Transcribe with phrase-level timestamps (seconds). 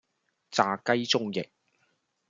[0.49, 1.47] 炸雞中翼